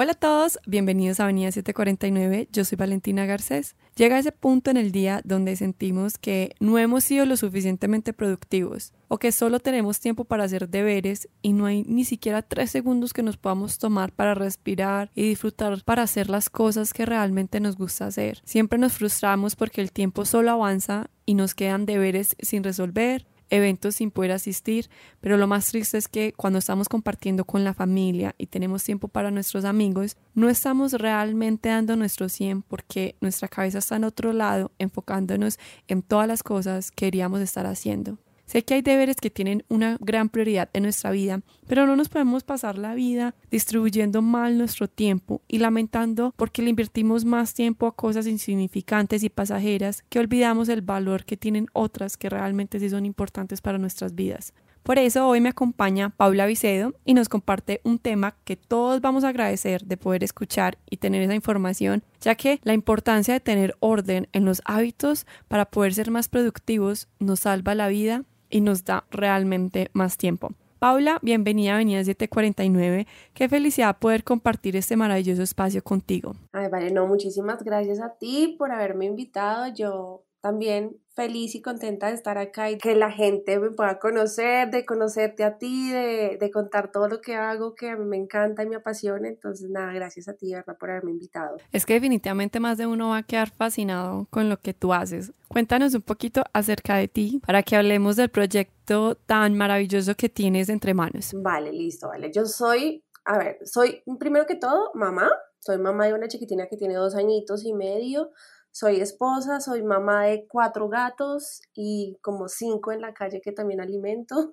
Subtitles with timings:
[0.00, 3.74] Hola a todos, bienvenidos a Avenida 749, yo soy Valentina Garcés.
[3.96, 8.92] Llega ese punto en el día donde sentimos que no hemos sido lo suficientemente productivos
[9.08, 13.12] o que solo tenemos tiempo para hacer deberes y no hay ni siquiera tres segundos
[13.12, 17.74] que nos podamos tomar para respirar y disfrutar para hacer las cosas que realmente nos
[17.74, 18.40] gusta hacer.
[18.44, 23.96] Siempre nos frustramos porque el tiempo solo avanza y nos quedan deberes sin resolver eventos
[23.96, 24.88] sin poder asistir,
[25.20, 29.08] pero lo más triste es que cuando estamos compartiendo con la familia y tenemos tiempo
[29.08, 34.32] para nuestros amigos, no estamos realmente dando nuestro 100 porque nuestra cabeza está en otro
[34.32, 38.18] lado, enfocándonos en todas las cosas que queríamos estar haciendo.
[38.48, 42.08] Sé que hay deberes que tienen una gran prioridad en nuestra vida, pero no nos
[42.08, 47.86] podemos pasar la vida distribuyendo mal nuestro tiempo y lamentando porque le invertimos más tiempo
[47.86, 52.88] a cosas insignificantes y pasajeras que olvidamos el valor que tienen otras que realmente sí
[52.88, 54.54] son importantes para nuestras vidas.
[54.82, 59.24] Por eso hoy me acompaña Paula Vicedo y nos comparte un tema que todos vamos
[59.24, 63.76] a agradecer de poder escuchar y tener esa información, ya que la importancia de tener
[63.80, 68.84] orden en los hábitos para poder ser más productivos nos salva la vida y nos
[68.84, 70.52] da realmente más tiempo.
[70.78, 73.06] Paula, bienvenida a Avenida 749.
[73.34, 76.36] Qué felicidad poder compartir este maravilloso espacio contigo.
[76.52, 79.72] Ay, vale, no, muchísimas gracias a ti por haberme invitado.
[79.74, 84.70] Yo también feliz y contenta de estar acá y que la gente me pueda conocer,
[84.70, 88.16] de conocerte a ti, de, de contar todo lo que hago, que a mí me
[88.16, 89.28] encanta y me apasiona.
[89.28, 90.78] Entonces, nada, gracias a ti, ¿verdad?
[90.78, 91.58] Por haberme invitado.
[91.70, 95.32] Es que definitivamente más de uno va a quedar fascinado con lo que tú haces.
[95.48, 100.70] Cuéntanos un poquito acerca de ti para que hablemos del proyecto tan maravilloso que tienes
[100.70, 101.32] entre manos.
[101.34, 102.32] Vale, listo, vale.
[102.32, 105.28] Yo soy, a ver, soy primero que todo mamá.
[105.60, 108.30] Soy mamá de una chiquitina que tiene dos añitos y medio
[108.72, 113.80] soy esposa, soy mamá de cuatro gatos y como cinco en la calle que también
[113.80, 114.50] alimento.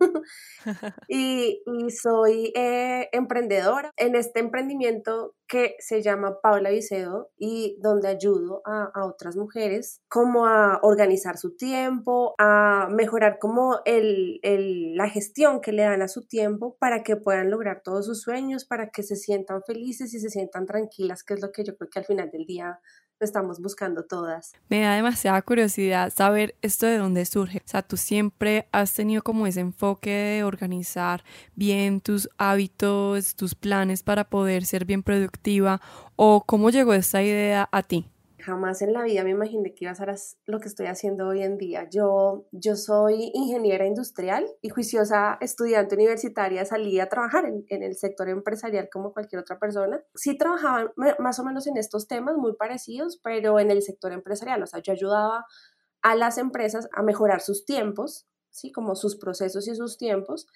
[1.08, 1.62] y,
[2.02, 8.92] soy eh, emprendedora en este emprendimiento que se llama Paula Vicedo y donde ayudo a,
[9.06, 14.40] otras mujeres como a organizar su tiempo, a mejorar como el,
[14.96, 18.66] la gestión que le dan a su tiempo para que puedan lograr todos sus sueños,
[18.66, 21.90] para que se sientan felices y se sientan tranquilas, que es lo que yo creo
[21.90, 22.80] que al final del día
[23.20, 24.54] estamos buscando todas.
[24.70, 27.60] Me da demasiada curiosidad saber esto de dónde surge.
[27.60, 31.24] O sea, tú siempre has tenido como ese enfoque de organizar
[31.56, 35.82] bien tus hábitos, tus planes para poder ser bien productiva
[36.16, 38.10] o cómo llegó esta idea a ti
[38.46, 40.14] jamás en la vida me imaginé que iba a hacer
[40.46, 41.90] lo que estoy haciendo hoy en día.
[41.90, 47.96] Yo, yo soy ingeniera industrial y juiciosa estudiante universitaria, salí a trabajar en, en, el
[47.96, 50.02] sector empresarial como cualquier otra persona.
[50.14, 54.62] Sí trabajaba más o menos en estos temas muy parecidos, pero en el sector empresarial,
[54.62, 55.46] o sea, yo ayudaba
[56.04, 58.72] a las empresas a mejorar sus tiempos, ¿sí?
[58.72, 60.48] Como sus procesos y sus tiempos,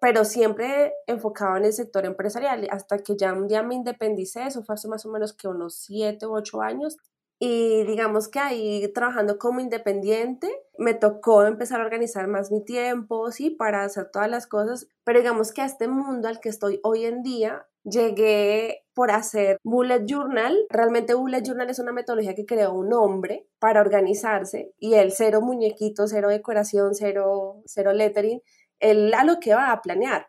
[0.00, 4.62] pero siempre enfocado en el sector empresarial, hasta que ya un día me independicé, eso
[4.62, 6.96] fue hace más o menos que unos siete u ocho años,
[7.38, 13.30] y digamos que ahí trabajando como independiente me tocó empezar a organizar más mi tiempo,
[13.30, 16.80] sí, para hacer todas las cosas, pero digamos que a este mundo al que estoy
[16.82, 20.56] hoy en día llegué por hacer bullet journal.
[20.70, 25.40] Realmente bullet journal es una metodología que creó un hombre para organizarse y él cero
[25.40, 28.40] muñequito, cero decoración, cero, cero lettering,
[28.80, 30.28] él a lo que va a planear.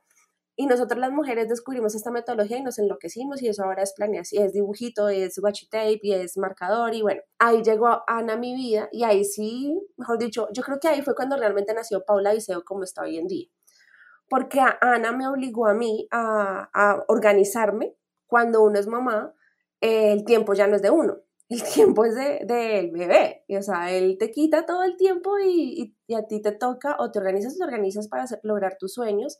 [0.59, 4.43] Y nosotras las mujeres descubrimos esta metodología y nos enloquecimos y eso ahora es planeación,
[4.43, 8.55] es dibujito, es washi tape y es marcador y bueno, ahí llegó Ana a mi
[8.55, 12.33] vida y ahí sí, mejor dicho, yo creo que ahí fue cuando realmente nació Paula
[12.33, 13.47] Viseo como está hoy en día.
[14.27, 17.95] Porque Ana me obligó a mí a, a organizarme.
[18.25, 19.33] Cuando uno es mamá,
[19.79, 21.19] el tiempo ya no es de uno,
[21.49, 23.43] el tiempo es del de, bebé.
[23.47, 26.95] Y, o sea, él te quita todo el tiempo y, y, a ti te toca
[26.97, 29.39] o te organizas o te organizas para lograr tus sueños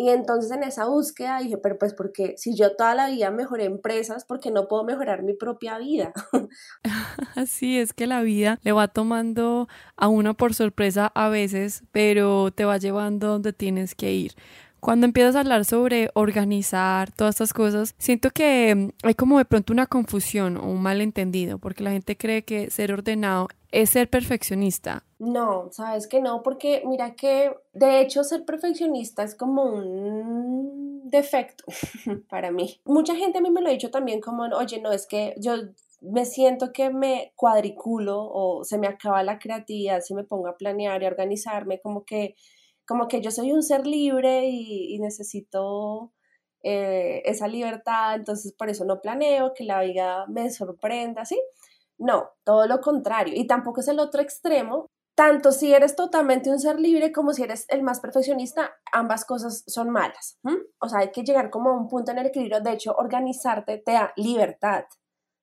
[0.00, 3.64] y entonces en esa búsqueda dije, pero pues porque si yo toda la vida mejoré
[3.64, 6.12] empresas, ¿por qué no puedo mejorar mi propia vida?
[7.34, 9.66] Así es que la vida le va tomando
[9.96, 14.34] a uno por sorpresa a veces, pero te va llevando donde tienes que ir.
[14.80, 19.44] Cuando empiezas a hablar sobre organizar todas estas cosas, siento que mm, hay como de
[19.44, 24.08] pronto una confusión o un malentendido, porque la gente cree que ser ordenado es ser
[24.08, 25.04] perfeccionista.
[25.18, 31.64] No, sabes que no, porque mira que de hecho ser perfeccionista es como un defecto
[32.28, 32.80] para mí.
[32.84, 35.54] Mucha gente a mí me lo ha dicho también como, oye, no, es que yo
[36.00, 40.56] me siento que me cuadriculo o se me acaba la creatividad si me pongo a
[40.56, 42.36] planear y a organizarme, como que
[42.88, 46.12] como que yo soy un ser libre y, necesito
[46.62, 51.40] eh, esa libertad, entonces por eso no planeo que la vida me sorprenda, ¿sí?
[51.98, 53.34] No, todo lo contrario.
[53.36, 57.42] Y tampoco es el otro extremo, tanto si eres totalmente un ser libre como si
[57.42, 60.38] eres el más perfeccionista, ambas cosas son malas.
[60.80, 62.60] O sea, hay que llegar como a un punto en el equilibrio.
[62.60, 64.84] De hecho, organizarte te da libertad.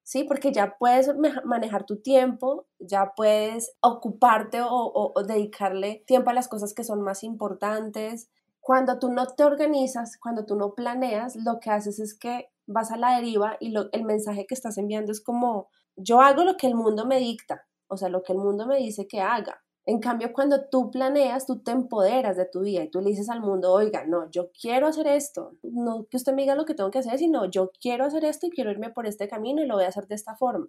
[0.06, 0.24] ¿Sí?
[0.24, 1.10] Porque ya puedes
[1.44, 7.24] manejar tu tiempo, ya puedes ocuparte o, dedicarle tiempo a las cosas que son más
[7.24, 8.30] importantes.
[8.62, 12.92] Cuando tú no te organizas, cuando tú no planeas, lo que haces es que vas
[12.92, 16.68] a la deriva y el mensaje que estás enviando es como, yo hago lo que
[16.68, 19.65] el mundo me dicta, o sea, lo que el mundo me dice que haga.
[19.88, 23.30] En cambio, cuando tú planeas, tú te empoderas de tu vida y tú le dices
[23.30, 26.74] al mundo, oiga, no, yo quiero hacer esto, no que usted me diga lo que
[26.74, 29.68] tengo que hacer, sino yo quiero hacer esto y quiero irme por este camino y
[29.68, 30.68] lo voy a hacer de esta forma.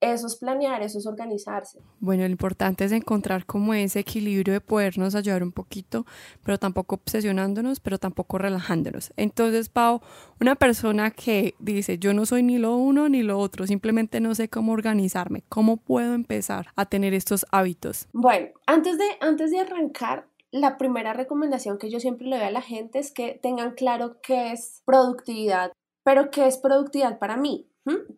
[0.00, 1.80] Eso es planear, eso es organizarse.
[2.00, 6.04] Bueno, lo importante es encontrar como ese equilibrio de podernos ayudar un poquito,
[6.44, 9.12] pero tampoco obsesionándonos, pero tampoco relajándonos.
[9.16, 10.02] Entonces, Pau,
[10.38, 14.34] una persona que dice, yo no soy ni lo uno ni lo otro, simplemente no
[14.34, 18.08] sé cómo organizarme, ¿cómo puedo empezar a tener estos hábitos?
[18.12, 22.50] Bueno, antes de, antes de arrancar, la primera recomendación que yo siempre le doy a
[22.50, 25.72] la gente es que tengan claro qué es productividad,
[26.04, 27.66] pero qué es productividad para mí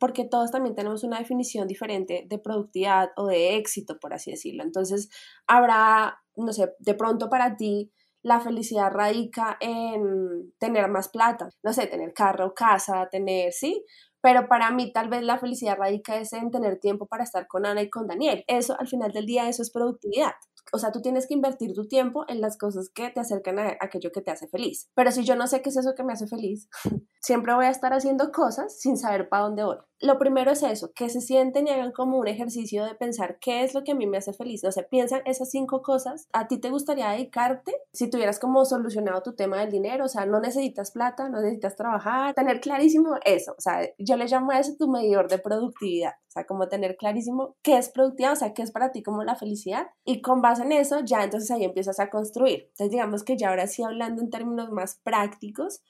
[0.01, 4.63] porque todos también tenemos una definición diferente de productividad o de éxito, por así decirlo.
[4.63, 5.11] Entonces,
[5.47, 7.93] habrá, no sé, de pronto para ti
[8.23, 13.85] la felicidad radica en tener más plata, no sé, tener carro, casa, tener, sí,
[14.21, 17.65] pero para mí tal vez la felicidad radica es en tener tiempo para estar con
[17.65, 18.45] Ana y con Daniel.
[18.49, 20.33] Eso, al final del día, eso es productividad
[20.73, 23.77] o sea, tú tienes que invertir tu tiempo en las cosas que te acercan a
[23.81, 24.91] aquello que te hace feliz.
[24.95, 26.69] Pero si yo no sé qué es eso que me hace feliz,
[27.21, 29.77] siempre voy a estar haciendo cosas sin saber para dónde voy.
[30.01, 33.65] Lo primero es eso, que se sienten y hagan como un ejercicio de pensar qué
[33.65, 34.63] es lo que a mí me hace feliz.
[34.63, 36.29] O sea, piensan esas cinco cosas.
[36.33, 40.05] ¿A ti te gustaría dedicarte si tuvieras como solucionado tu tema del dinero?
[40.05, 42.33] O sea, no necesitas plata, no necesitas trabajar.
[42.35, 43.55] Tener clarísimo eso.
[43.59, 46.13] O sea, yo le llamo a eso tu medidor de productividad.
[46.29, 49.25] O sea, como tener clarísimo qué es productividad, o sea, qué es para ti como
[49.25, 49.89] la felicidad.
[50.05, 52.67] Y con base en eso, ya entonces ahí empiezas a construir.
[52.71, 55.83] Entonces, digamos que ya ahora sí hablando en términos más prácticos,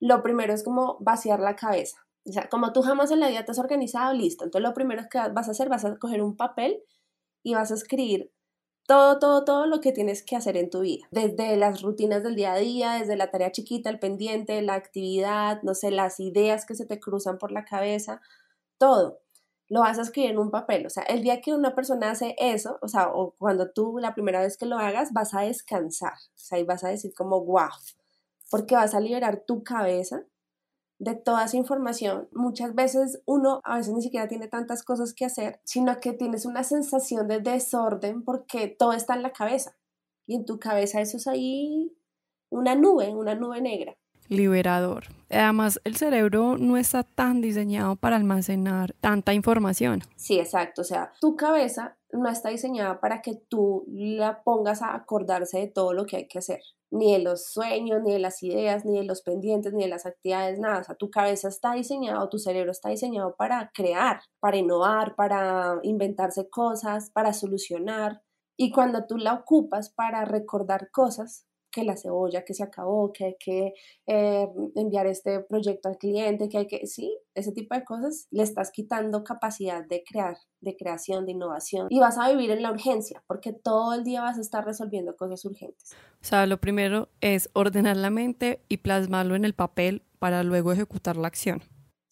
[0.00, 2.01] lo primero es como vaciar la cabeza.
[2.24, 4.44] O sea, como tú jamás en la vida te has organizado, listo.
[4.44, 6.82] Entonces, lo primero que vas a hacer, vas a coger un papel
[7.42, 8.32] y vas a escribir
[8.86, 12.34] todo, todo, todo lo que tienes que hacer en tu vida, desde las rutinas del
[12.34, 16.66] día a día, desde la tarea chiquita, el pendiente, la actividad, no sé, las ideas
[16.66, 18.20] que se te cruzan por la cabeza,
[18.78, 19.20] todo
[19.68, 20.84] lo vas a escribir en un papel.
[20.86, 24.14] O sea, el día que una persona hace eso, o sea, o cuando tú la
[24.14, 26.12] primera vez que lo hagas, vas a descansar.
[26.12, 27.70] O sea, y vas a decir como, wow,
[28.50, 30.24] porque vas a liberar tu cabeza
[31.02, 32.28] de toda esa información.
[32.32, 36.46] Muchas veces uno a veces ni siquiera tiene tantas cosas que hacer, sino que tienes
[36.46, 39.76] una sensación de desorden porque todo está en la cabeza.
[40.28, 41.92] Y en tu cabeza eso es ahí
[42.50, 43.96] una nube, una nube negra
[44.32, 45.04] liberador.
[45.30, 50.02] Además, el cerebro no está tan diseñado para almacenar tanta información.
[50.16, 50.82] Sí, exacto.
[50.82, 55.68] O sea, tu cabeza no está diseñada para que tú la pongas a acordarse de
[55.68, 56.60] todo lo que hay que hacer.
[56.90, 60.04] Ni de los sueños, ni de las ideas, ni de los pendientes, ni de las
[60.04, 60.80] actividades, nada.
[60.80, 65.78] O sea, tu cabeza está diseñado, tu cerebro está diseñado para crear, para innovar, para
[65.82, 68.20] inventarse cosas, para solucionar.
[68.58, 73.24] Y cuando tú la ocupas para recordar cosas, que la cebolla que se acabó, que
[73.24, 73.74] hay que
[74.06, 78.42] eh, enviar este proyecto al cliente, que hay que, sí, ese tipo de cosas, le
[78.42, 82.70] estás quitando capacidad de crear, de creación, de innovación y vas a vivir en la
[82.70, 85.92] urgencia porque todo el día vas a estar resolviendo cosas urgentes.
[86.20, 90.72] O sea, lo primero es ordenar la mente y plasmarlo en el papel para luego
[90.72, 91.62] ejecutar la acción.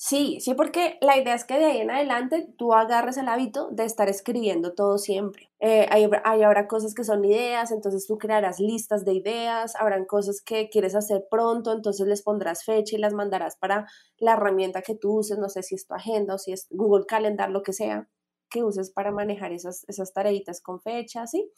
[0.02, 3.69] Sí, sí, porque la idea es que de ahí en adelante tú agarres el hábito
[3.71, 5.50] de estar escribiendo todo siempre.
[5.61, 6.04] Eh, hay,
[6.42, 10.95] habrá cosas que son ideas, entonces tú crearás listas de ideas, habrán cosas que quieres
[10.95, 15.37] hacer pronto, entonces les pondrás fecha y las mandarás para la herramienta que tú uses,
[15.38, 18.09] no sé si es tu agenda o si es Google Calendar, lo que sea
[18.49, 21.52] que uses para manejar esas, esas tareitas con fecha, ¿sí?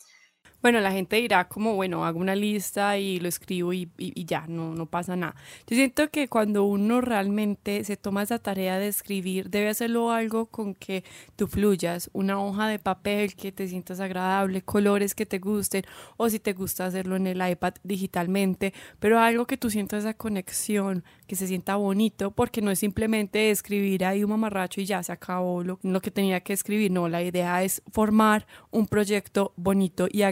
[0.63, 4.47] Bueno, la gente dirá como, bueno, hago una lista y lo escribo y, y, ya,
[4.47, 5.35] no, no pasa nada.
[5.67, 10.47] Yo siento que cuando uno realmente se toma esa tarea de escribir, debe hacerlo algo
[10.47, 11.03] con que
[11.35, 15.83] tú fluyas, una hoja de papel que te sientas agradable, colores que te gusten,
[16.17, 20.15] o si te gusta hacerlo en el iPad digitalmente, pero algo que tú sientas esa
[20.15, 25.03] conexión, que se sienta bonito, porque no es simplemente escribir ahí un mamarracho y ya
[25.03, 29.53] se acabó lo, lo que tenía que escribir, no, la idea es formar un proyecto
[29.57, 30.32] bonito y agradable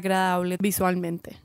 [0.60, 1.40] visualmente.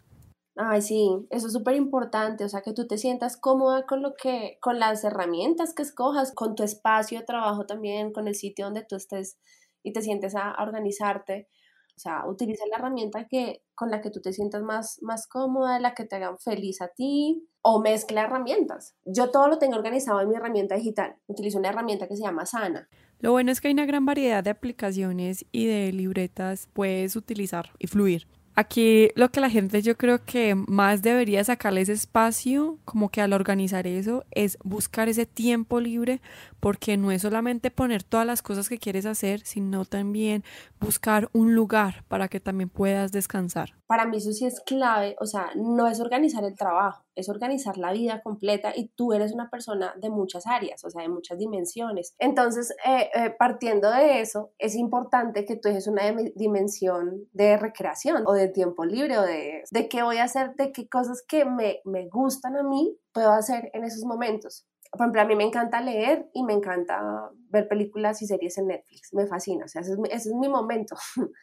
[0.58, 4.14] Ay, sí, eso es súper importante, o sea, que tú te sientas cómoda con lo
[4.14, 8.66] que, con las herramientas que escojas, con tu espacio de trabajo también, con el sitio
[8.66, 9.38] donde tú estés
[9.84, 11.50] y te sientes a, organizarte.
[11.98, 15.80] O sea, utiliza la herramienta que, con la que tú te sientas más, más cómoda,
[15.80, 18.96] la que te hagan feliz a ti, o mezcla herramientas.
[19.06, 21.18] Yo todo lo tengo organizado en mi herramienta digital.
[21.28, 22.88] Utilizo una herramienta que se llama Sana.
[23.20, 27.72] Lo bueno es que hay una gran variedad de aplicaciones y de libretas puedes utilizar
[27.80, 28.28] y fluir.
[28.58, 33.20] Aquí lo que la gente yo creo que más debería sacarle ese espacio, como que
[33.20, 36.22] al organizar eso, es buscar ese tiempo libre,
[36.62, 40.44] porque no es solamente poner todas las cosas que quieres hacer, sino también
[40.80, 43.76] buscar un lugar para que también puedas descansar.
[43.88, 47.78] Para mí eso sí es clave, o sea, no es organizar el trabajo, es organizar
[47.78, 51.38] la vida completa y tú eres una persona de muchas áreas, o sea, de muchas
[51.38, 52.16] dimensiones.
[52.18, 56.04] Entonces, eh, eh, partiendo de eso, es importante que tú dejes una
[56.36, 60.72] dimensión de recreación o de tiempo libre o de, de qué voy a hacer, de
[60.72, 64.66] qué cosas que me, me gustan a mí puedo hacer en esos momentos.
[64.92, 68.68] Por ejemplo, a mí me encanta leer y me encanta ver películas y series en
[68.68, 70.96] Netflix, me fascina, o sea, ese es ese es mi momento.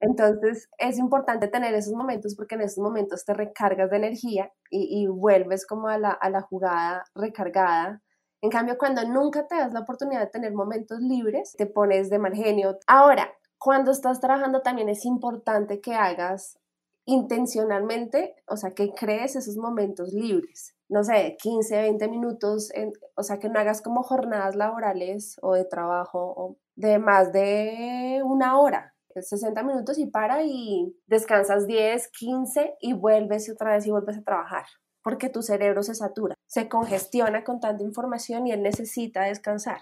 [0.00, 5.06] Entonces es importante tener esos momentos porque en esos momentos te recargas de energía y,
[5.06, 8.02] vuelves como a la, a la, jugada recargada.
[8.42, 12.18] En cambio, cuando nunca te das la oportunidad de tener momentos libres, te pones de
[12.18, 12.78] mal genio.
[12.86, 16.58] Ahora, cuando estás trabajando también es importante que hagas
[17.04, 20.74] intencionalmente, o sea, que crees esos momentos libres.
[20.88, 22.70] No sé, 15, 20 minutos,
[23.16, 28.58] o sea, que no hagas como jornadas laborales o de trabajo de más de una
[28.58, 34.18] hora 60 minutos y para y descansas 10, 15 y vuelves otra vez y vuelves
[34.18, 34.66] a trabajar
[35.02, 39.78] porque tu cerebro se satura, se congestiona con tanta información y él necesita descansar.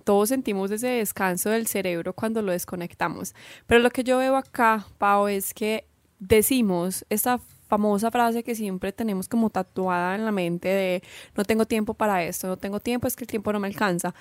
[0.00, 3.34] Todos sentimos ese descanso del cerebro cuando lo desconectamos,
[3.66, 5.86] pero lo que yo veo acá, Pau, es que
[6.18, 7.40] decimos esta
[7.70, 11.02] famosa frase que siempre tenemos como tatuada en la mente de
[11.36, 14.12] no tengo tiempo para esto, no tengo tiempo, es que el tiempo no me alcanza.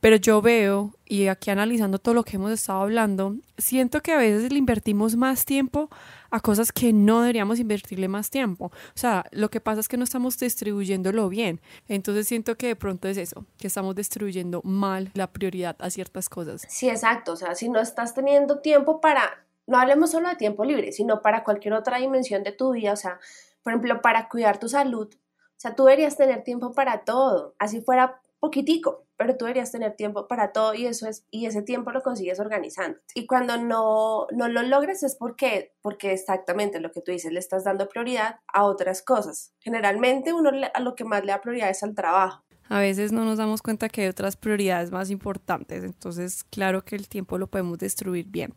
[0.00, 4.18] Pero yo veo, y aquí analizando todo lo que hemos estado hablando, siento que a
[4.18, 5.88] veces le invertimos más tiempo
[6.30, 8.66] a cosas que no deberíamos invertirle más tiempo.
[8.66, 11.60] O sea, lo que pasa es que no estamos distribuyéndolo bien.
[11.88, 16.28] Entonces siento que de pronto es eso, que estamos distribuyendo mal la prioridad a ciertas
[16.28, 16.62] cosas.
[16.68, 17.32] Sí, exacto.
[17.32, 21.22] O sea, si no estás teniendo tiempo para, no hablemos solo de tiempo libre, sino
[21.22, 22.92] para cualquier otra dimensión de tu vida.
[22.92, 23.18] O sea,
[23.62, 25.08] por ejemplo, para cuidar tu salud.
[25.12, 27.54] O sea, tú deberías tener tiempo para todo.
[27.58, 31.60] Así fuera poquitico, pero tú deberías tener tiempo para todo y eso es y ese
[31.60, 32.98] tiempo lo consigues organizando.
[33.14, 37.40] Y cuando no, no lo logres es porque porque exactamente lo que tú dices le
[37.40, 39.52] estás dando prioridad a otras cosas.
[39.58, 42.44] Generalmente uno a lo que más le da prioridad es al trabajo.
[42.68, 46.96] A veces no nos damos cuenta que hay otras prioridades más importantes, entonces claro que
[46.96, 48.54] el tiempo lo podemos destruir bien.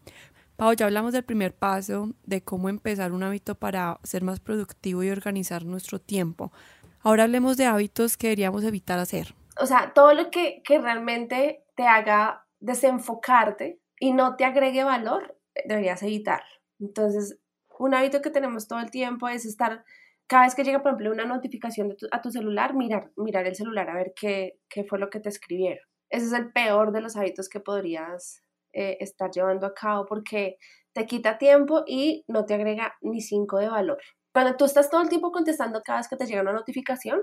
[0.58, 5.02] Pau, ya hablamos del primer paso, de cómo empezar un hábito para ser más productivo
[5.02, 6.52] y organizar nuestro tiempo.
[7.00, 11.84] Ahora hablemos de hábitos que deberíamos evitar hacer o sea, todo lo que, realmente te
[11.84, 16.44] haga desenfocarte y no te agregue valor, deberías evitar.
[16.80, 17.40] Entonces,
[17.78, 19.84] un hábito que tenemos todo el tiempo es estar,
[20.28, 23.90] cada vez que llega, por ejemplo, una notificación a tu celular, mirar, mirar el celular
[23.90, 25.84] a ver qué, fue lo que te escribieron.
[26.10, 28.44] Ese es el peor de los hábitos que podrías
[28.74, 30.58] eh, estar llevando a cabo porque
[30.94, 34.02] te quita tiempo y no te agrega ni cinco de valor.
[34.34, 37.22] Cuando tú estás todo el tiempo contestando cada vez que te llega una notificación,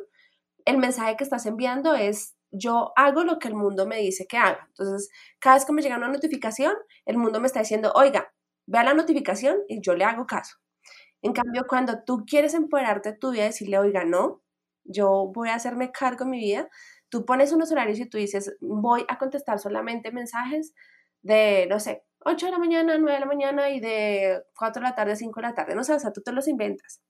[0.69, 4.37] el mensaje que estás enviando es yo hago lo que el mundo me dice que
[4.37, 4.67] haga.
[4.69, 6.75] Entonces, cada vez que me llega una notificación,
[7.07, 8.33] el mundo me está diciendo, oiga,
[8.67, 10.59] vea la notificación y yo le hago caso.
[11.23, 14.43] En cambio, cuando tú quieres empoderarte de tu vida decirle, oiga, no,
[14.85, 16.69] yo voy a hacerme cargo de mi vida,
[17.09, 20.75] tú pones unos horarios y tú dices, voy a contestar solamente mensajes
[21.23, 24.89] de, no sé, 8 de la mañana, 9 de la mañana y de 4 de
[24.89, 25.75] la tarde, 5 de la tarde.
[25.75, 27.01] No sé, o sea, tú te los inventas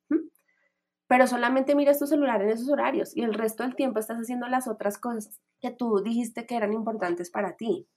[1.09, 4.47] pero solamente miras tu celular en esos horarios y el resto del tiempo estás haciendo
[4.47, 7.89] las otras cosas que tú dijiste que eran importantes para ti.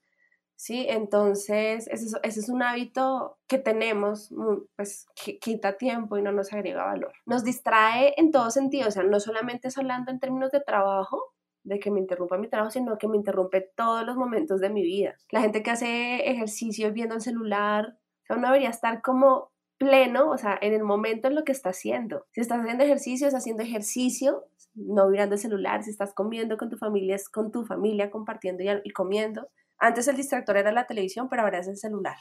[0.56, 0.86] ¿Sí?
[0.88, 4.32] Entonces, ese es, un hábito que tenemos,
[4.75, 7.13] pues que quita tiempo y no nos agrega valor.
[7.25, 11.34] Nos distrae en todo sentido, o sea, no solamente es hablando en términos de trabajo,
[11.63, 14.84] de que me interrumpa mi trabajo, sino que me interrumpe todos los momentos de mi
[14.84, 15.15] vida.
[15.32, 19.50] La gente que hace ejercicio viendo el celular, o sea, debería estar como
[19.82, 22.28] pleno, o sea, en el momento en lo que está haciendo.
[22.34, 24.46] Si estás haciendo ejercicio, estás haciendo ejercicio,
[24.76, 25.82] no mirando el celular.
[25.82, 29.50] Si estás comiendo con tu familia, es con tu familia compartiendo y, comiendo.
[29.80, 32.16] Antes el distractor era la televisión, pero ahora es el celular.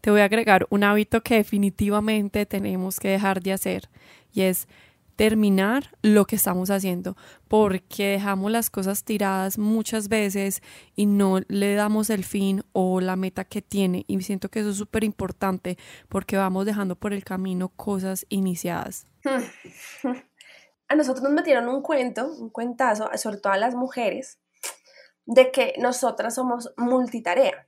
[0.00, 3.88] Te voy a agregar un hábito que definitivamente tenemos que dejar de hacer
[4.32, 4.66] y es
[5.16, 7.16] terminar lo que estamos haciendo,
[7.48, 10.62] porque dejamos las cosas tiradas muchas veces
[10.94, 14.04] y no le damos el fin o la meta que tiene.
[14.06, 19.06] Y siento que eso es súper importante porque vamos dejando por el camino cosas iniciadas.
[20.88, 24.38] A nosotros nos metieron un cuento, un cuentazo, sobre todo a las mujeres,
[25.24, 27.66] de que nosotras somos multitarea.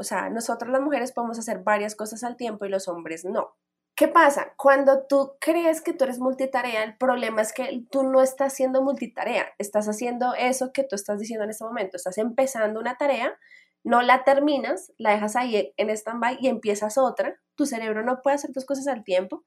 [0.00, 3.56] O sea, nosotras las mujeres podemos hacer varias cosas al tiempo y los hombres no.
[3.98, 4.54] ¿Qué pasa?
[4.56, 8.80] Cuando tú crees que tú eres multitarea, el problema es que tú no estás haciendo
[8.80, 13.36] multitarea, estás haciendo eso que tú estás diciendo en este momento, estás empezando una tarea
[13.84, 18.36] no la terminas, la dejas ahí en stand-by y empiezas otra, tu cerebro no puede
[18.36, 19.44] hacer dos cosas al tiempo.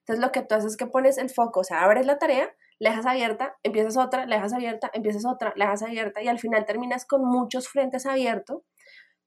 [0.00, 2.54] Entonces lo que tú haces es que pones el foco, o sea, abres la tarea,
[2.78, 6.38] la dejas abierta, empiezas otra, la dejas abierta, empiezas otra, la dejas abierta y al
[6.38, 8.62] final terminas con muchos frentes abiertos.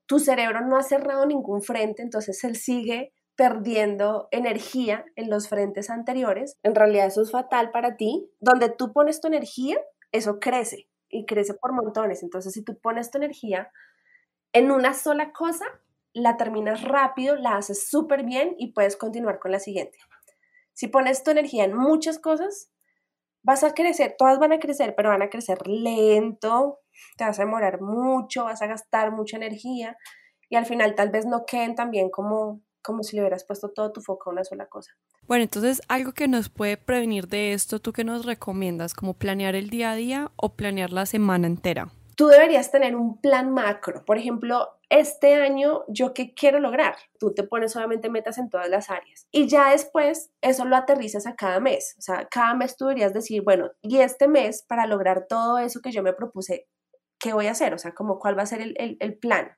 [0.06, 5.90] Tu cerebro no ha cerrado ningún frente, entonces él sigue perdiendo energía en los frentes
[5.90, 6.60] anteriores.
[6.62, 8.30] En realidad eso es fatal para ti.
[8.40, 9.82] Donde tú pones tu energía,
[10.12, 12.22] eso crece y crece por montones.
[12.22, 13.72] Entonces si tú pones tu energía
[14.54, 15.66] en una sola cosa,
[16.14, 19.98] la terminas rápido, la haces súper bien y puedes continuar con la siguiente.
[20.74, 22.70] Si pones tu energía en muchas cosas,
[23.42, 26.82] vas a crecer, todas van a crecer, pero van a crecer lento,
[27.18, 29.98] te vas a demorar mucho, vas a gastar mucha energía
[30.48, 33.70] y al final tal vez no queden tan bien como, como si le hubieras puesto
[33.70, 34.92] todo tu foco a una sola cosa.
[35.28, 38.94] Bueno, entonces algo que nos puede prevenir de esto, ¿tú qué nos recomiendas?
[38.94, 41.92] ¿Como planear el día a día o planear la semana entera?
[42.22, 44.06] tú deberías tener un plan macro.
[44.06, 46.96] Por ejemplo, este año yo qué quiero lograr.
[47.20, 51.26] Tú te pones obviamente metas en todas las áreas y ya después eso lo aterrizas
[51.26, 51.96] a cada mes.
[51.98, 55.82] O sea, cada mes tú deberías decir, bueno, y este mes para lograr todo eso
[55.82, 56.68] que yo me propuse,
[57.20, 57.74] ¿qué voy a hacer?
[57.74, 59.58] O sea, como cuál va a ser el, el plan.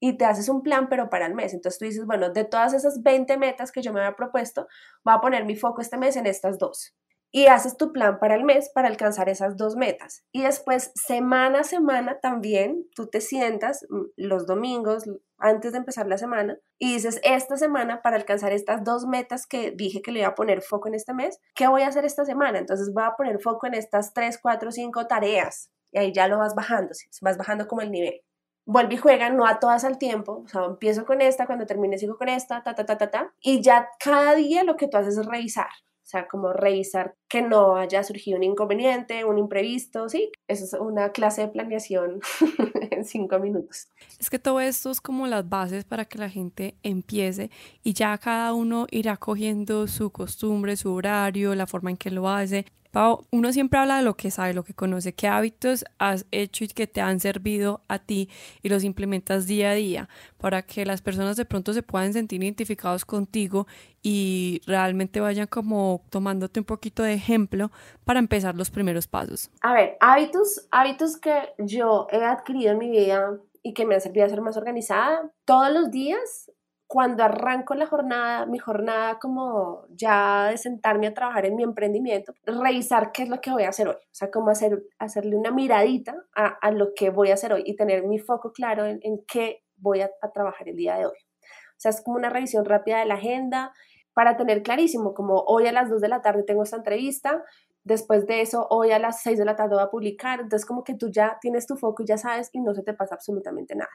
[0.00, 1.54] Y te haces un plan, pero para el mes.
[1.54, 4.68] Entonces tú dices, bueno, de todas esas 20 metas que yo me había propuesto,
[5.04, 6.94] voy a poner mi foco este mes en estas dos
[7.30, 10.24] y haces tu plan para el mes para alcanzar esas dos metas.
[10.32, 15.04] Y después, semana a semana también, tú te sientas mm, los domingos
[15.38, 19.72] antes de empezar la semana y dices, esta semana para alcanzar estas dos metas que
[19.72, 22.24] dije que le iba a poner foco en este mes, ¿qué voy a hacer esta
[22.24, 22.58] semana?
[22.58, 26.38] Entonces voy a poner foco en estas tres, cuatro, cinco tareas y ahí ya lo
[26.38, 28.20] vas bajando, vas bajando como el nivel.
[28.70, 31.96] Vuelve y juega, no a todas al tiempo, o sea, empiezo con esta, cuando termine
[31.96, 34.98] sigo con esta, ta, ta, ta, ta, ta, y ya cada día lo que tú
[34.98, 35.70] haces es revisar,
[36.08, 40.32] o sea, como revisar que no haya surgido un inconveniente, un imprevisto, sí.
[40.46, 42.20] Eso es una clase de planeación
[42.90, 43.88] en cinco minutos.
[44.18, 47.50] Es que todo esto es como las bases para que la gente empiece
[47.82, 52.26] y ya cada uno irá cogiendo su costumbre, su horario, la forma en que lo
[52.28, 56.26] hace Pau, uno siempre habla de lo que sabe, lo que conoce, qué hábitos has
[56.30, 58.30] hecho y que te han servido a ti
[58.62, 60.08] y los implementas día a día
[60.38, 63.66] para que las personas de pronto se puedan sentir identificados contigo
[64.02, 67.70] y realmente vayan como tomándote un poquito de ejemplo
[68.04, 69.50] para empezar los primeros pasos.
[69.60, 74.00] A ver, hábitos, hábitos que yo he adquirido en mi vida y que me han
[74.00, 75.30] servido a ser más organizada.
[75.44, 76.50] Todos los días
[76.88, 82.32] cuando arranco la jornada, mi jornada como ya de sentarme a trabajar en mi emprendimiento,
[82.46, 85.50] revisar qué es lo que voy a hacer hoy, o sea, como hacer, hacerle una
[85.50, 89.00] miradita a, a lo que voy a hacer hoy y tener mi foco claro en,
[89.02, 91.18] en qué voy a, a, trabajar el día de hoy.
[91.42, 93.74] O sea, es como una revisión rápida de la agenda
[94.14, 97.44] para tener clarísimo, como hoy a las 2 de la tarde tengo esta entrevista,
[97.84, 100.84] después de eso hoy a las 6 de la tarde voy a publicar, entonces como
[100.84, 103.76] que tú ya tienes tu foco y ya sabes y no se te pasa absolutamente
[103.76, 103.90] nada.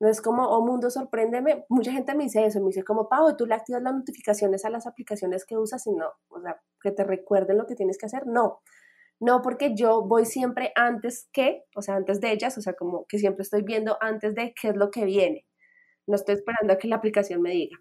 [0.00, 1.64] No es como, oh mundo, sorpréndeme.
[1.68, 4.70] Mucha gente me dice eso, me dice como, Pau, tú le activas las notificaciones a
[4.70, 8.06] las aplicaciones que usas y no, o sea, que te recuerden lo que tienes que
[8.06, 8.26] hacer.
[8.26, 8.60] No,
[9.20, 13.06] no porque yo voy siempre antes que, o sea, antes de ellas, o sea, como
[13.08, 15.46] que siempre estoy viendo antes de qué es lo que viene.
[16.06, 17.76] No estoy esperando a que la aplicación me diga.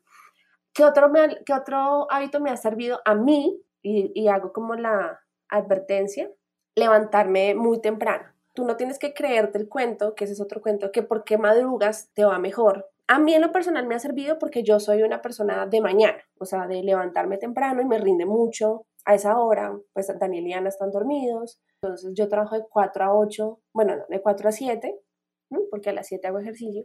[0.73, 1.11] ¿Qué otro,
[1.45, 3.61] qué otro hábito me ha servido a mí?
[3.83, 6.29] Y, y hago como la advertencia,
[6.75, 10.91] levantarme muy temprano tú no tienes que creerte el cuento, que ese es otro cuento,
[10.91, 12.89] que porque madrugas te va mejor.
[13.07, 16.17] A mí en lo personal me ha servido porque yo soy una persona de mañana,
[16.39, 20.53] o sea, de levantarme temprano y me rinde mucho a esa hora, pues Daniel y
[20.53, 24.51] Ana están dormidos, entonces yo trabajo de 4 a 8, bueno, no, de 4 a
[24.51, 24.99] 7,
[25.69, 26.83] porque a las 7 hago ejercicio,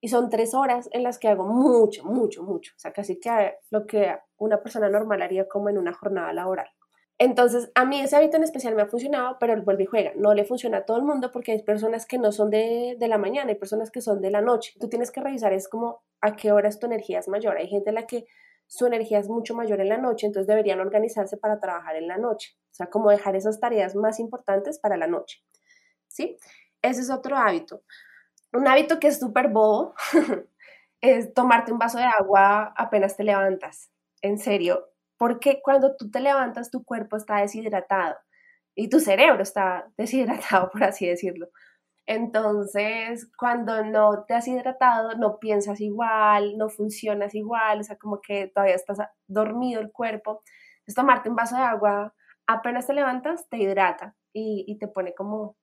[0.00, 3.56] y son tres horas en las que hago mucho, mucho, mucho, o sea, casi que
[3.70, 6.68] lo que una persona normal haría como en una jornada laboral.
[7.24, 10.10] Entonces, a mí ese hábito en especial me ha funcionado, pero el vuelve y juega.
[10.16, 13.06] No le funciona a todo el mundo porque hay personas que no son de, de,
[13.06, 14.72] la mañana, hay personas que son de la noche.
[14.80, 17.58] Tú tienes que revisar, es como a qué horas tu energía es mayor.
[17.58, 18.26] Hay gente en la que
[18.66, 22.18] su energía es mucho mayor en la noche, entonces deberían organizarse para trabajar en la
[22.18, 22.56] noche.
[22.72, 25.44] O sea, como dejar esas tareas más importantes para la noche.
[26.08, 26.36] ¿Sí?
[26.82, 27.84] Ese es otro hábito.
[28.52, 29.94] Un hábito que es súper bobo
[31.00, 33.92] es tomarte un vaso de agua apenas te levantas.
[34.22, 34.91] En serio,
[35.22, 38.16] porque cuando tú te levantas tu cuerpo está deshidratado
[38.74, 41.46] y tu cerebro está deshidratado, por así decirlo.
[42.06, 48.20] Entonces, cuando no te has hidratado, no piensas igual, no funcionas igual, o sea, como
[48.20, 50.42] que todavía estás dormido el cuerpo.
[50.88, 52.12] Es tomarte un vaso de agua,
[52.48, 55.56] apenas te levantas, te hidrata y, y te pone como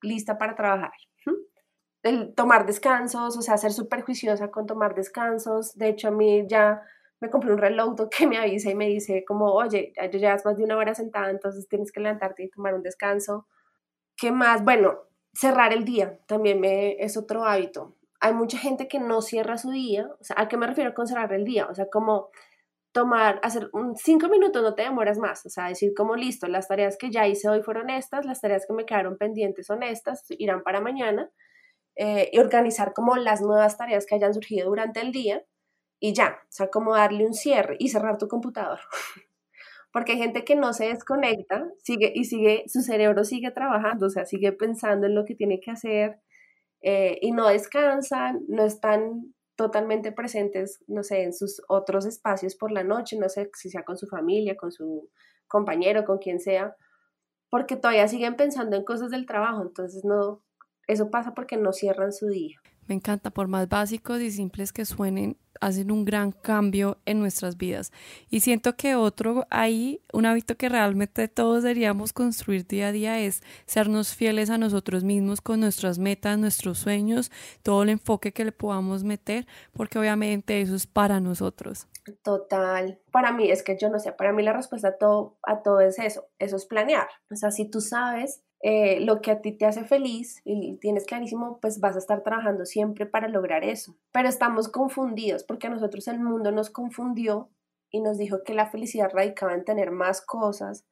[0.00, 0.92] lista para trabajar.
[2.02, 5.76] El tomar descansos, o sea, ser súper juiciosa con tomar descansos.
[5.76, 6.80] De hecho, a mí ya
[7.22, 10.56] me compré un reloj que me avisa y me dice como, oye, ya llevas más
[10.56, 13.46] de una hora sentada, entonces tienes que levantarte y tomar un descanso.
[14.16, 14.64] ¿Qué más?
[14.64, 14.98] Bueno,
[15.32, 17.96] cerrar el día también me, es otro hábito.
[18.20, 20.10] hay mucha gente que no cierra su día.
[20.36, 21.68] ¿a qué me refiero con cerrar el día?
[21.68, 22.30] O sea, como
[22.90, 25.46] tomar, hacer un, cinco minutos, no te demoras más.
[25.46, 28.66] O sea, decir como listo, las tareas que ya hice hoy fueron estas, las tareas
[28.66, 31.30] que me quedaron pendientes son estas, irán para mañana.
[31.94, 35.44] Eh, y organizar como las nuevas tareas que hayan surgido durante el día
[36.04, 38.80] y ya, o sea, como darle un cierre y cerrar tu computador.
[39.92, 44.10] Porque hay gente que no se desconecta sigue, y sigue, su cerebro sigue trabajando, o
[44.10, 46.18] sea, sigue pensando en lo que tiene que hacer
[46.80, 52.72] eh, y no descansan, no están totalmente presentes, no sé, en sus otros espacios por
[52.72, 55.08] la noche, no sé si sea con su familia, con su
[55.46, 56.74] compañero, con quien sea,
[57.48, 60.42] porque todavía siguen pensando en cosas del trabajo, entonces no,
[60.88, 62.58] eso pasa porque no cierran su día.
[62.86, 67.56] Me encanta, por más básicos y simples que suenen, hacen un gran cambio en nuestras
[67.56, 67.92] vidas.
[68.28, 73.20] Y siento que otro ahí, un hábito que realmente todos deberíamos construir día a día
[73.20, 77.30] es sernos fieles a nosotros mismos con nuestras metas, nuestros sueños,
[77.62, 81.86] todo el enfoque que le podamos meter, porque obviamente eso es para nosotros.
[82.22, 82.98] Total.
[83.12, 85.80] Para mí, es que yo no sé, para mí la respuesta a todo, a todo
[85.80, 87.06] es eso, eso es planear.
[87.30, 91.04] O sea, si tú sabes eh, lo que a ti te hace feliz y tienes
[91.04, 93.96] clarísimo, pues vas a estar trabajando siempre para lograr eso.
[94.12, 97.50] Pero estamos confundidos porque a nosotros el mundo nos confundió
[97.90, 100.86] y nos dijo que la felicidad radicaba en tener más cosas,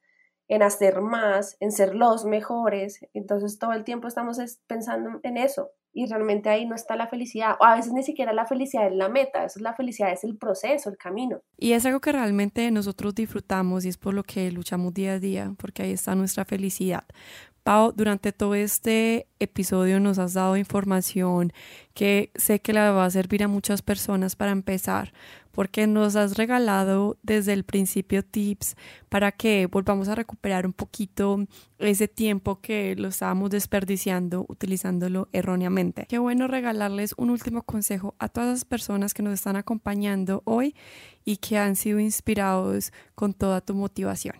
[0.49, 2.99] en hacer más, en ser los mejores.
[3.13, 7.55] Entonces todo el tiempo estamos pensando en eso y realmente ahí no está la felicidad.
[7.59, 10.23] O a veces ni siquiera la felicidad es la meta, eso es la felicidad, es
[10.23, 11.41] el proceso, el camino.
[11.57, 15.19] Y es algo que realmente nosotros disfrutamos y es por lo que luchamos día a
[15.19, 17.05] día, porque ahí está nuestra felicidad.
[17.63, 21.53] Pau, durante todo este episodio nos has dado información
[21.93, 25.13] que sé que le va a servir a muchas personas para empezar,
[25.51, 28.75] porque nos has regalado desde el principio tips
[29.09, 31.45] para que volvamos a recuperar un poquito
[31.77, 36.07] ese tiempo que lo estábamos desperdiciando utilizándolo erróneamente.
[36.09, 40.75] Qué bueno regalarles un último consejo a todas las personas que nos están acompañando hoy
[41.23, 44.35] y que han sido inspirados con toda tu motivación.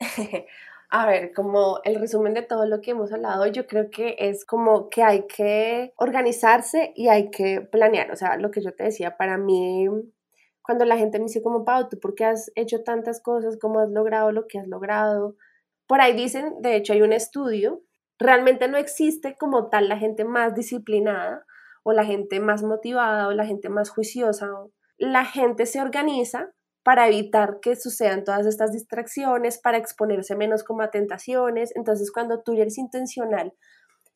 [0.96, 4.44] A ver, como el resumen de todo lo que hemos hablado, yo creo que es
[4.44, 8.12] como que hay que organizarse y hay que planear.
[8.12, 9.88] O sea, lo que yo te decía, para mí,
[10.62, 13.58] cuando la gente me dice como, Pau, ¿tú por qué has hecho tantas cosas?
[13.60, 15.34] ¿Cómo has logrado lo que has logrado?
[15.88, 17.82] Por ahí dicen, de hecho hay un estudio,
[18.20, 21.44] realmente no existe como tal la gente más disciplinada
[21.82, 24.48] o la gente más motivada o la gente más juiciosa.
[24.96, 26.52] La gente se organiza
[26.84, 31.74] para evitar que sucedan todas estas distracciones, para exponerse menos como a tentaciones.
[31.74, 33.54] Entonces, cuando tú eres intencional,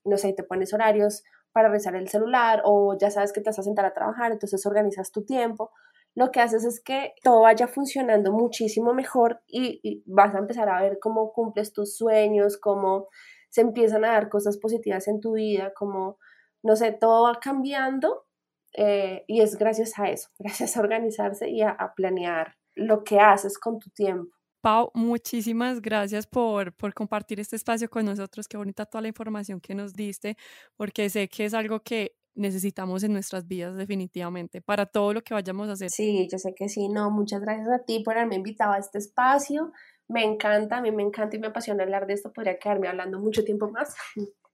[0.05, 3.59] no sé, te pones horarios para revisar el celular o ya sabes que te vas
[3.59, 5.73] a sentar a trabajar, entonces organizas tu tiempo,
[6.15, 10.69] lo que haces es que todo vaya funcionando muchísimo mejor y, y vas a empezar
[10.69, 13.09] a ver cómo cumples tus sueños, cómo
[13.51, 16.19] se empiezan a dar cosas positivas en tu vida, cómo,
[16.63, 18.27] no sé, todo va cambiando
[18.75, 23.59] eh, y es gracias a eso, gracias a organizarse y a, planear lo que haces
[23.59, 24.33] con tu tiempo.
[24.61, 28.49] Pau, muchísimas gracias por, por compartir este espacio con nosotros.
[28.49, 30.37] Qué bonita toda la información que nos diste,
[30.77, 35.35] porque sé que es algo que necesitamos en nuestras vidas definitivamente para todo lo que
[35.35, 35.91] vayamos a hacer.
[35.91, 36.89] Sí, yo sé que sí.
[36.89, 39.73] No, muchas gracias a ti por haberme invitado a este espacio.
[40.09, 42.33] Me encanta, a mí me encanta y me apasiona hablar de esto.
[42.33, 43.95] Podría quedarme hablando mucho tiempo más.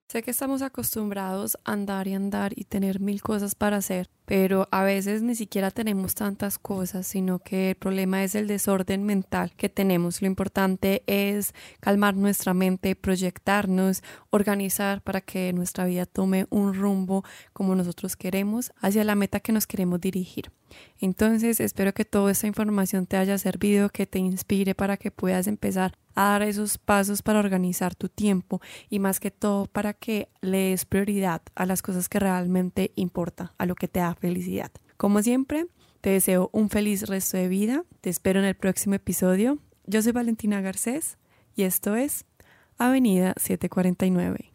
[0.08, 4.68] Sé que estamos acostumbrados a andar y andar y tener mil cosas para hacer, pero
[4.70, 9.52] a veces ni siquiera tenemos tantas cosas, sino que el problema es el desorden mental
[9.56, 10.22] que tenemos.
[10.22, 17.24] Lo importante es calmar nuestra mente, proyectarnos, organizar para que nuestra vida tome un rumbo
[17.52, 20.50] como nosotros queremos hacia la meta que nos queremos dirigir.
[21.00, 25.46] Entonces, espero que toda esta información te haya servido, que te inspire para que puedas
[25.46, 30.28] empezar a dar esos pasos para organizar tu tiempo y más que todo para que
[30.40, 34.70] le des prioridad a las cosas que realmente importan, a lo que te da felicidad.
[34.96, 35.66] Como siempre,
[36.00, 37.84] te deseo un feliz resto de vida.
[38.00, 39.58] Te espero en el próximo episodio.
[39.86, 41.18] Yo soy Valentina Garcés
[41.56, 42.24] y esto es
[42.78, 44.52] Avenida 749.